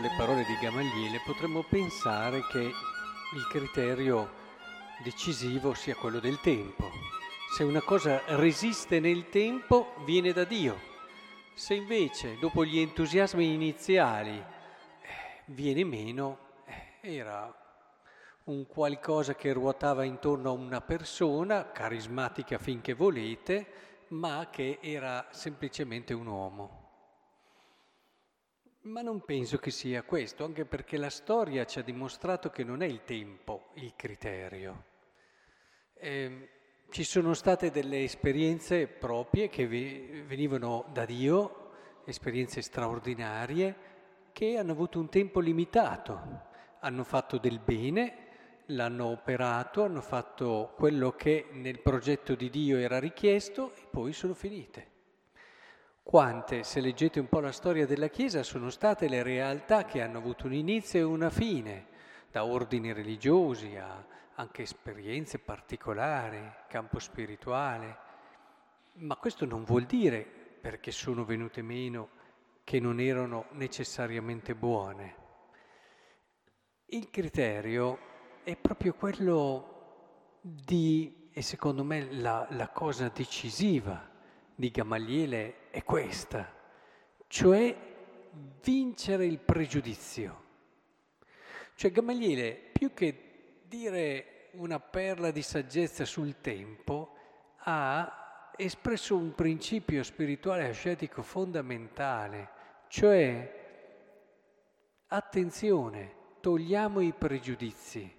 alle 0.00 0.14
parole 0.16 0.44
di 0.44 0.56
Gamaliele 0.58 1.20
potremmo 1.26 1.62
pensare 1.62 2.42
che 2.46 2.58
il 2.58 3.46
criterio 3.50 4.30
decisivo 5.04 5.74
sia 5.74 5.94
quello 5.94 6.20
del 6.20 6.40
tempo. 6.40 6.90
Se 7.54 7.64
una 7.64 7.82
cosa 7.82 8.22
resiste 8.36 8.98
nel 8.98 9.28
tempo, 9.28 9.92
viene 10.06 10.32
da 10.32 10.44
Dio. 10.44 10.80
Se 11.52 11.74
invece, 11.74 12.38
dopo 12.40 12.64
gli 12.64 12.78
entusiasmi 12.78 13.52
iniziali, 13.52 14.38
eh, 14.38 15.42
viene 15.46 15.84
meno, 15.84 16.38
eh, 16.64 17.16
era 17.18 17.54
un 18.44 18.66
qualcosa 18.66 19.34
che 19.34 19.52
ruotava 19.52 20.04
intorno 20.04 20.48
a 20.48 20.54
una 20.54 20.80
persona, 20.80 21.72
carismatica 21.72 22.56
finché 22.56 22.94
volete, 22.94 24.06
ma 24.08 24.48
che 24.50 24.78
era 24.80 25.26
semplicemente 25.30 26.14
un 26.14 26.26
uomo. 26.26 26.79
Ma 28.82 29.02
non 29.02 29.20
penso 29.20 29.58
che 29.58 29.70
sia 29.70 30.02
questo, 30.02 30.44
anche 30.44 30.64
perché 30.64 30.96
la 30.96 31.10
storia 31.10 31.66
ci 31.66 31.78
ha 31.78 31.82
dimostrato 31.82 32.48
che 32.48 32.64
non 32.64 32.80
è 32.80 32.86
il 32.86 33.04
tempo 33.04 33.68
il 33.74 33.92
criterio. 33.94 34.84
Eh, 35.94 36.48
ci 36.88 37.04
sono 37.04 37.34
state 37.34 37.70
delle 37.70 38.02
esperienze 38.02 38.86
proprie 38.86 39.50
che 39.50 39.66
venivano 39.66 40.86
da 40.92 41.04
Dio, 41.04 41.72
esperienze 42.06 42.62
straordinarie, 42.62 43.76
che 44.32 44.56
hanno 44.56 44.72
avuto 44.72 44.98
un 44.98 45.10
tempo 45.10 45.40
limitato, 45.40 46.48
hanno 46.80 47.04
fatto 47.04 47.36
del 47.36 47.60
bene, 47.60 48.28
l'hanno 48.66 49.06
operato, 49.08 49.84
hanno 49.84 50.00
fatto 50.00 50.72
quello 50.74 51.12
che 51.12 51.48
nel 51.52 51.80
progetto 51.80 52.34
di 52.34 52.48
Dio 52.48 52.78
era 52.78 52.98
richiesto 52.98 53.74
e 53.74 53.86
poi 53.90 54.14
sono 54.14 54.32
finite. 54.32 54.89
Quante, 56.10 56.64
se 56.64 56.80
leggete 56.80 57.20
un 57.20 57.28
po' 57.28 57.38
la 57.38 57.52
storia 57.52 57.86
della 57.86 58.08
Chiesa, 58.08 58.42
sono 58.42 58.68
state 58.70 59.06
le 59.06 59.22
realtà 59.22 59.84
che 59.84 60.02
hanno 60.02 60.18
avuto 60.18 60.46
un 60.46 60.54
inizio 60.54 60.98
e 60.98 61.04
una 61.04 61.30
fine, 61.30 61.86
da 62.32 62.44
ordini 62.44 62.92
religiosi 62.92 63.76
a 63.76 64.04
anche 64.34 64.62
esperienze 64.62 65.38
particolari, 65.38 66.42
campo 66.66 66.98
spirituale. 66.98 67.96
Ma 68.94 69.14
questo 69.14 69.44
non 69.44 69.62
vuol 69.62 69.84
dire, 69.84 70.22
perché 70.60 70.90
sono 70.90 71.24
venute 71.24 71.62
meno, 71.62 72.08
che 72.64 72.80
non 72.80 72.98
erano 72.98 73.46
necessariamente 73.52 74.56
buone. 74.56 75.14
Il 76.86 77.08
criterio 77.08 77.98
è 78.42 78.56
proprio 78.56 78.94
quello 78.94 80.38
di, 80.40 81.30
e 81.32 81.40
secondo 81.40 81.84
me 81.84 82.10
la, 82.10 82.48
la 82.50 82.68
cosa 82.70 83.08
decisiva 83.14 84.09
di 84.60 84.70
Gamaliele 84.70 85.70
è 85.70 85.82
questa, 85.84 86.54
cioè 87.28 87.74
vincere 88.62 89.24
il 89.24 89.38
pregiudizio. 89.38 90.48
Cioè 91.74 91.90
Gamaliele, 91.90 92.52
più 92.70 92.92
che 92.92 93.62
dire 93.64 94.50
una 94.52 94.78
perla 94.78 95.30
di 95.30 95.40
saggezza 95.40 96.04
sul 96.04 96.42
tempo, 96.42 97.16
ha 97.60 98.52
espresso 98.54 99.16
un 99.16 99.34
principio 99.34 100.02
spirituale 100.02 100.68
ascetico 100.68 101.22
fondamentale, 101.22 102.50
cioè 102.88 103.58
attenzione, 105.06 106.14
togliamo 106.40 107.00
i 107.00 107.14
pregiudizi, 107.14 108.14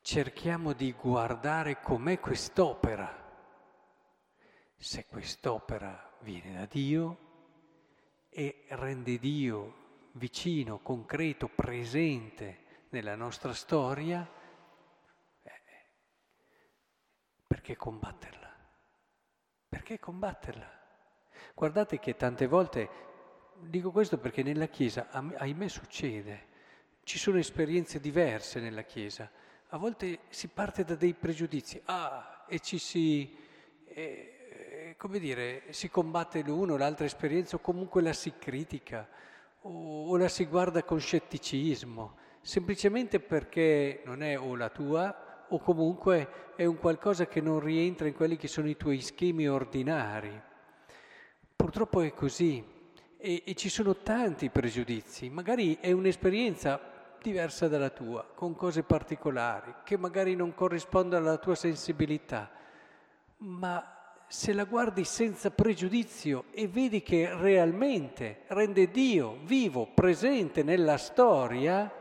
cerchiamo 0.00 0.72
di 0.72 0.92
guardare 0.92 1.80
com'è 1.80 2.18
quest'opera 2.18 3.21
se 4.82 5.06
quest'opera 5.06 6.12
viene 6.22 6.54
da 6.54 6.66
Dio 6.66 7.18
e 8.28 8.64
rende 8.70 9.16
Dio 9.18 10.10
vicino, 10.14 10.80
concreto, 10.80 11.46
presente 11.46 12.86
nella 12.88 13.14
nostra 13.14 13.54
storia, 13.54 14.28
eh, 15.42 15.50
perché 17.46 17.76
combatterla? 17.76 18.52
Perché 19.68 20.00
combatterla? 20.00 20.80
Guardate 21.54 22.00
che 22.00 22.16
tante 22.16 22.48
volte, 22.48 22.88
dico 23.60 23.92
questo 23.92 24.18
perché 24.18 24.42
nella 24.42 24.66
Chiesa, 24.66 25.10
ahimè 25.10 25.68
succede, 25.68 26.48
ci 27.04 27.18
sono 27.18 27.38
esperienze 27.38 28.00
diverse 28.00 28.58
nella 28.58 28.82
Chiesa, 28.82 29.30
a 29.68 29.76
volte 29.76 30.22
si 30.28 30.48
parte 30.48 30.82
da 30.82 30.96
dei 30.96 31.14
pregiudizi, 31.14 31.80
ah, 31.84 32.46
e 32.48 32.58
ci 32.58 32.78
si... 32.78 33.38
Eh, 33.84 34.31
come 34.96 35.18
dire, 35.18 35.64
si 35.70 35.88
combatte 35.88 36.42
l'uno, 36.42 36.76
l'altra 36.76 37.04
esperienza 37.04 37.56
o 37.56 37.60
comunque 37.60 38.02
la 38.02 38.12
si 38.12 38.34
critica 38.38 39.08
o, 39.62 40.08
o 40.08 40.16
la 40.16 40.28
si 40.28 40.44
guarda 40.46 40.82
con 40.82 40.98
scetticismo, 40.98 42.16
semplicemente 42.40 43.20
perché 43.20 44.02
non 44.04 44.22
è 44.22 44.38
o 44.38 44.56
la 44.56 44.70
tua 44.70 45.46
o 45.48 45.58
comunque 45.58 46.52
è 46.56 46.64
un 46.64 46.78
qualcosa 46.78 47.26
che 47.26 47.40
non 47.40 47.60
rientra 47.60 48.06
in 48.06 48.14
quelli 48.14 48.36
che 48.36 48.48
sono 48.48 48.68
i 48.68 48.76
tuoi 48.76 49.00
schemi 49.00 49.48
ordinari. 49.48 50.40
Purtroppo 51.54 52.00
è 52.00 52.12
così 52.12 52.64
e, 53.18 53.42
e 53.46 53.54
ci 53.54 53.68
sono 53.68 53.96
tanti 53.98 54.50
pregiudizi, 54.50 55.28
magari 55.30 55.78
è 55.80 55.92
un'esperienza 55.92 56.80
diversa 57.22 57.68
dalla 57.68 57.90
tua, 57.90 58.26
con 58.34 58.54
cose 58.56 58.82
particolari, 58.82 59.74
che 59.84 59.96
magari 59.96 60.34
non 60.34 60.54
corrispondono 60.54 61.28
alla 61.28 61.38
tua 61.38 61.54
sensibilità, 61.54 62.50
ma 63.38 64.01
se 64.32 64.54
la 64.54 64.64
guardi 64.64 65.04
senza 65.04 65.50
pregiudizio 65.50 66.44
e 66.52 66.66
vedi 66.66 67.02
che 67.02 67.28
realmente 67.36 68.44
rende 68.46 68.90
Dio 68.90 69.36
vivo, 69.42 69.86
presente 69.92 70.62
nella 70.62 70.96
storia, 70.96 71.92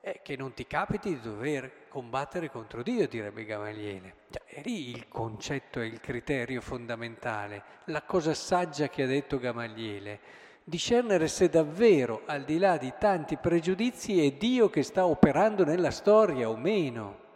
è 0.00 0.20
che 0.20 0.34
non 0.34 0.52
ti 0.52 0.66
capiti 0.66 1.10
di 1.10 1.20
dover 1.20 1.86
combattere 1.86 2.50
contro 2.50 2.82
Dio, 2.82 3.06
direbbe 3.06 3.44
Gamaliele. 3.44 4.14
Cioè, 4.30 4.42
è 4.46 4.62
lì 4.64 4.90
il 4.90 5.06
concetto 5.06 5.80
e 5.80 5.86
il 5.86 6.00
criterio 6.00 6.60
fondamentale, 6.60 7.62
la 7.84 8.02
cosa 8.02 8.34
saggia 8.34 8.88
che 8.88 9.04
ha 9.04 9.06
detto 9.06 9.38
Gamaliele, 9.38 10.18
discernere 10.64 11.28
se 11.28 11.48
davvero, 11.48 12.22
al 12.26 12.42
di 12.42 12.58
là 12.58 12.76
di 12.78 12.92
tanti 12.98 13.36
pregiudizi, 13.36 14.26
è 14.26 14.32
Dio 14.32 14.68
che 14.70 14.82
sta 14.82 15.06
operando 15.06 15.64
nella 15.64 15.92
storia 15.92 16.50
o 16.50 16.56
meno. 16.56 17.26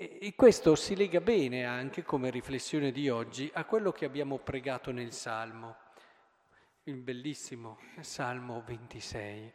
E 0.00 0.34
questo 0.36 0.76
si 0.76 0.94
lega 0.94 1.20
bene 1.20 1.64
anche 1.64 2.04
come 2.04 2.30
riflessione 2.30 2.92
di 2.92 3.08
oggi 3.08 3.50
a 3.52 3.64
quello 3.64 3.90
che 3.90 4.04
abbiamo 4.04 4.38
pregato 4.38 4.92
nel 4.92 5.10
Salmo, 5.10 5.74
il 6.84 7.00
bellissimo 7.00 7.78
Salmo 7.98 8.62
26. 8.64 9.52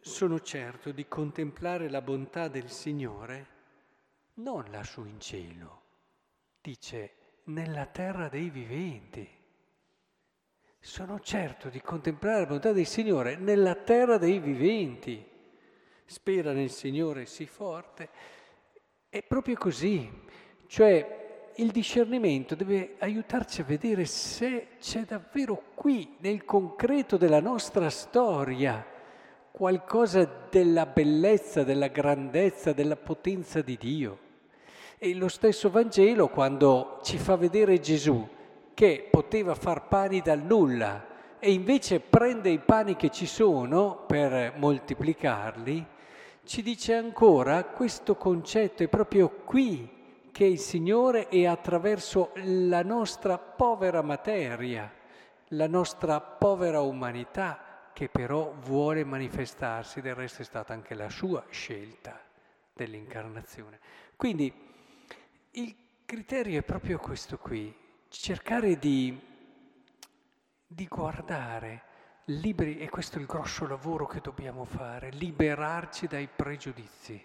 Sono 0.00 0.40
certo 0.40 0.90
di 0.90 1.06
contemplare 1.06 1.88
la 1.88 2.02
bontà 2.02 2.48
del 2.48 2.68
Signore 2.68 3.46
non 4.34 4.64
lassù 4.68 5.04
in 5.04 5.20
cielo, 5.20 5.82
dice 6.60 7.14
nella 7.44 7.86
terra 7.86 8.28
dei 8.28 8.50
viventi. 8.50 9.28
Sono 10.80 11.20
certo 11.20 11.68
di 11.68 11.80
contemplare 11.80 12.40
la 12.40 12.46
bontà 12.46 12.72
del 12.72 12.86
Signore 12.86 13.36
nella 13.36 13.76
terra 13.76 14.18
dei 14.18 14.40
viventi 14.40 15.29
spera 16.10 16.50
nel 16.50 16.70
Signore 16.70 17.24
sii 17.24 17.46
forte. 17.46 18.08
È 19.08 19.22
proprio 19.22 19.54
così, 19.56 20.10
cioè 20.66 21.52
il 21.54 21.70
discernimento 21.70 22.56
deve 22.56 22.96
aiutarci 22.98 23.60
a 23.60 23.64
vedere 23.64 24.04
se 24.06 24.70
c'è 24.80 25.02
davvero 25.02 25.62
qui, 25.72 26.16
nel 26.18 26.44
concreto 26.44 27.16
della 27.16 27.40
nostra 27.40 27.88
storia, 27.90 28.84
qualcosa 29.52 30.28
della 30.50 30.84
bellezza, 30.86 31.62
della 31.62 31.86
grandezza, 31.86 32.72
della 32.72 32.96
potenza 32.96 33.62
di 33.62 33.76
Dio. 33.76 34.18
E 34.98 35.14
lo 35.14 35.28
stesso 35.28 35.70
Vangelo 35.70 36.26
quando 36.26 36.98
ci 37.04 37.18
fa 37.18 37.36
vedere 37.36 37.78
Gesù 37.78 38.28
che 38.74 39.06
poteva 39.08 39.54
far 39.54 39.86
pani 39.86 40.20
dal 40.22 40.42
nulla 40.42 41.06
e 41.38 41.52
invece 41.52 42.00
prende 42.00 42.50
i 42.50 42.58
pani 42.58 42.96
che 42.96 43.10
ci 43.10 43.26
sono 43.26 44.04
per 44.08 44.54
moltiplicarli, 44.56 45.98
ci 46.44 46.62
dice 46.62 46.94
ancora 46.94 47.64
questo 47.64 48.16
concetto 48.16 48.82
è 48.82 48.88
proprio 48.88 49.28
qui 49.28 49.98
che 50.32 50.44
il 50.44 50.58
Signore 50.58 51.28
è 51.28 51.46
attraverso 51.46 52.32
la 52.36 52.82
nostra 52.82 53.38
povera 53.38 54.02
materia, 54.02 54.92
la 55.48 55.66
nostra 55.66 56.20
povera 56.20 56.80
umanità, 56.80 57.90
che 57.92 58.08
però 58.08 58.54
vuole 58.60 59.04
manifestarsi, 59.04 60.00
del 60.00 60.14
resto 60.14 60.42
è 60.42 60.44
stata 60.44 60.72
anche 60.72 60.94
la 60.94 61.10
sua 61.10 61.44
scelta 61.50 62.18
dell'incarnazione. 62.72 63.78
Quindi 64.16 64.52
il 65.52 65.76
criterio 66.06 66.60
è 66.60 66.62
proprio 66.62 66.98
questo 66.98 67.36
qui, 67.36 67.74
cercare 68.08 68.78
di, 68.78 69.18
di 70.66 70.86
guardare 70.86 71.82
liberi, 72.38 72.78
e 72.78 72.88
questo 72.88 73.18
è 73.18 73.20
il 73.20 73.26
grosso 73.26 73.66
lavoro 73.66 74.06
che 74.06 74.20
dobbiamo 74.20 74.64
fare, 74.64 75.10
liberarci 75.10 76.06
dai 76.06 76.28
pregiudizi, 76.28 77.22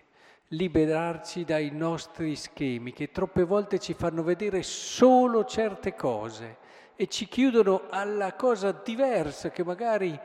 liberarci 0.49 1.43
dai 1.43 1.71
nostri 1.71 2.35
schemi 2.35 2.93
che 2.93 3.11
troppe 3.11 3.43
volte 3.43 3.79
ci 3.79 3.93
fanno 3.93 4.23
vedere 4.23 4.63
solo 4.63 5.45
certe 5.45 5.95
cose 5.95 6.57
e 6.95 7.07
ci 7.07 7.27
chiudono 7.27 7.87
alla 7.89 8.33
cosa 8.33 8.71
diversa 8.71 9.49
che 9.49 9.63
magari 9.63 10.17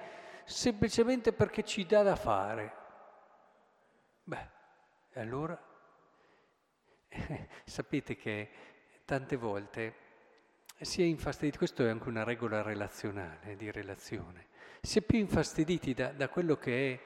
semplicemente 0.45 1.33
perché 1.33 1.65
ci 1.65 1.85
dà 1.87 2.03
da 2.03 2.17
fare. 2.17 2.75
Beh, 4.25 4.49
e 5.13 5.21
allora? 5.21 5.61
sapete 7.65 8.17
che 8.17 8.51
tante 9.05 9.37
volte 9.37 9.95
si 10.81 11.03
è 11.03 11.05
infastiditi, 11.05 11.59
questo 11.59 11.85
è 11.85 11.91
anche 11.91 12.09
una 12.09 12.25
regola 12.25 12.63
relazionale, 12.63 13.57
di 13.57 13.71
relazione, 13.71 14.47
si 14.81 14.99
è 14.99 15.03
più 15.03 15.19
infastiditi 15.19 15.95
da, 15.95 16.13
da 16.13 16.29
quello 16.29 16.57
che 16.57 16.93
è 16.93 17.01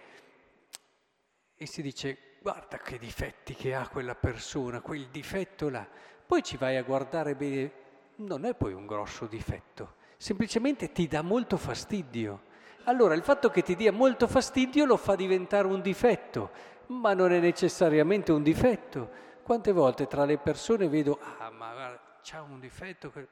e 1.57 1.67
si 1.67 1.83
dice 1.83 2.19
guarda 2.41 2.77
che 2.79 2.99
difetti 2.99 3.55
che 3.55 3.75
ha 3.75 3.89
quella 3.89 4.15
persona, 4.15 4.81
quel 4.81 5.09
difetto 5.09 5.71
là, 5.71 5.89
poi 6.27 6.43
ci 6.43 6.57
vai 6.57 6.77
a 6.77 6.83
guardare 6.83 7.35
bene, 7.35 7.73
non 8.17 8.45
è 8.45 8.55
poi 8.55 8.75
un 8.75 8.87
grosso 8.87 9.27
difetto, 9.27 9.95
semplicemente 10.19 10.93
ti 10.93 11.07
dà 11.07 11.23
molto 11.23 11.57
fastidio. 11.57 12.53
Allora 12.85 13.15
il 13.15 13.23
fatto 13.23 13.49
che 13.49 13.63
ti 13.63 13.77
dia 13.77 13.93
molto 13.93 14.27
fastidio 14.27 14.85
lo 14.85 14.99
fa 14.99 15.15
diventare 15.15 15.67
un 15.67 15.81
difetto, 15.81 16.51
ma 16.89 17.15
non 17.15 17.33
è 17.33 17.41
necessariamente 17.41 18.31
un 18.31 18.43
difetto. 18.43 19.23
Quante 19.43 19.73
volte 19.73 20.07
tra 20.07 20.27
le 20.27 20.37
persone 20.37 20.89
vedo, 20.89 21.19
ah 21.39 21.51
ma 21.51 21.73
guarda, 21.73 22.19
c'ha 22.23 22.43
un 22.43 22.61
difetto, 22.61 23.11
poi, 23.11 23.27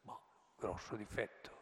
boh, 0.00 0.20
grosso 0.58 0.96
difetto. 0.96 1.59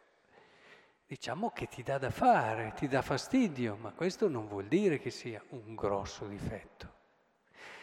Diciamo 1.09 1.49
che 1.49 1.65
ti 1.65 1.81
dà 1.81 1.97
da 1.97 2.11
fare, 2.11 2.73
ti 2.75 2.87
dà 2.87 3.01
fastidio, 3.01 3.75
ma 3.81 3.93
questo 3.93 4.29
non 4.29 4.47
vuol 4.47 4.65
dire 4.65 4.99
che 4.99 5.09
sia 5.09 5.43
un 5.49 5.73
grosso 5.73 6.27
difetto. 6.27 6.87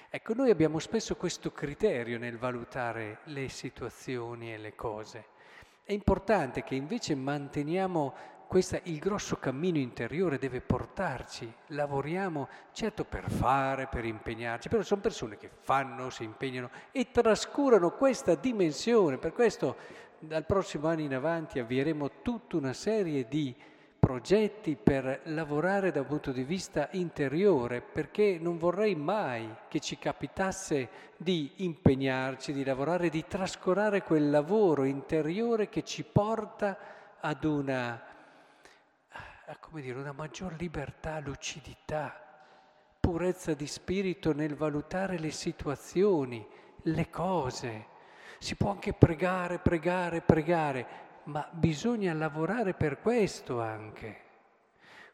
Ecco, 0.09 0.33
noi 0.33 0.51
abbiamo 0.51 0.79
spesso 0.79 1.17
questo 1.17 1.51
criterio 1.51 2.19
nel 2.19 2.39
valutare 2.39 3.19
le 3.25 3.49
situazioni 3.49 4.55
e 4.55 4.59
le 4.59 4.77
cose. 4.77 5.25
È 5.83 5.93
importante 5.93 6.63
che 6.63 6.77
invece 6.77 7.17
manteniamo 7.17 8.15
questa, 8.47 8.79
il 8.85 9.01
grosso 9.01 9.39
cammino 9.39 9.79
interiore 9.79 10.39
deve 10.39 10.61
portarci, 10.61 11.53
lavoriamo 11.71 12.49
certo 12.71 13.05
per 13.05 13.29
fare, 13.29 13.89
per 13.89 14.05
impegnarci, 14.05 14.69
però 14.69 14.83
sono 14.83 15.01
persone 15.01 15.37
che 15.37 15.51
fanno, 15.63 16.11
si 16.11 16.23
impegnano 16.23 16.71
e 16.93 17.11
trascurano 17.11 17.91
questa 17.91 18.37
dimensione. 18.37 19.19
Per 19.19 19.33
questo 19.33 19.77
dal 20.19 20.45
prossimo 20.45 20.89
anno 20.89 21.03
in 21.03 21.15
avanti 21.15 21.59
avvieremo 21.59 22.23
tutta 22.23 22.57
una 22.57 22.73
serie 22.73 23.27
di 23.29 23.55
progetti 23.99 24.77
per 24.77 25.23
lavorare 25.25 25.91
da 25.91 26.01
un 26.01 26.07
punto 26.07 26.31
di 26.31 26.45
vista 26.45 26.89
interiore, 26.93 27.81
perché 27.81 28.39
non 28.41 28.57
vorrei 28.57 28.95
mai 28.95 29.53
che 29.69 29.81
ci 29.81 29.99
capitasse 29.99 30.89
di 31.17 31.51
impegnarci, 31.57 32.53
di 32.53 32.63
lavorare, 32.63 33.09
di 33.09 33.25
trascurare 33.27 34.03
quel 34.03 34.31
lavoro 34.31 34.85
interiore 34.85 35.69
che 35.69 35.83
ci 35.83 36.05
porta 36.05 36.79
ad 37.21 37.43
una 37.45 38.01
dire, 39.81 39.99
una 39.99 40.13
maggior 40.13 40.55
libertà, 40.59 41.21
lucidità, 41.21 42.21
purezza 42.99 43.55
di 43.55 43.67
spirito 43.67 44.33
nel 44.33 44.55
valutare 44.55 45.19
le 45.19 45.31
situazioni, 45.31 46.47
le 46.83 47.11
cose. 47.11 47.95
Si 48.39 48.55
può 48.57 48.71
anche 48.71 48.93
pregare, 48.93 49.59
pregare, 49.59 50.21
pregare, 50.21 50.87
ma 51.25 51.49
bisogna 51.51 52.13
lavorare 52.13 52.75
per 52.75 53.01
questo 53.01 53.61
anche. 53.61 54.25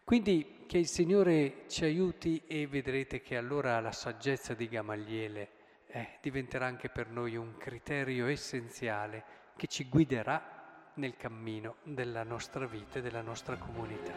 Quindi 0.04 0.64
che 0.66 0.78
il 0.78 0.86
Signore 0.86 1.64
ci 1.68 1.84
aiuti 1.84 2.42
e 2.46 2.66
vedrete 2.66 3.20
che 3.20 3.36
allora 3.36 3.78
la 3.80 3.92
saggezza 3.92 4.54
di 4.54 4.68
Gamaliele 4.68 5.48
eh, 5.86 6.18
diventerà 6.20 6.66
anche 6.66 6.88
per 6.88 7.08
noi 7.08 7.36
un 7.36 7.56
criterio 7.56 8.26
essenziale 8.26 9.24
che 9.56 9.66
ci 9.66 9.88
guiderà 9.88 10.90
nel 10.94 11.16
cammino 11.16 11.76
della 11.82 12.22
nostra 12.24 12.66
vita 12.66 12.98
e 12.98 13.02
della 13.02 13.22
nostra 13.22 13.56
comunità. 13.56 14.12